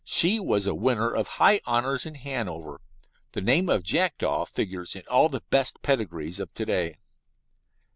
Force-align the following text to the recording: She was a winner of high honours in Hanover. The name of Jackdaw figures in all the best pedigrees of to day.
She 0.03 0.39
was 0.39 0.65
a 0.65 0.73
winner 0.73 1.13
of 1.13 1.27
high 1.27 1.61
honours 1.67 2.07
in 2.07 2.15
Hanover. 2.15 2.81
The 3.33 3.41
name 3.41 3.69
of 3.69 3.83
Jackdaw 3.83 4.45
figures 4.45 4.95
in 4.95 5.03
all 5.07 5.29
the 5.29 5.43
best 5.51 5.83
pedigrees 5.83 6.39
of 6.39 6.51
to 6.55 6.65
day. 6.65 6.97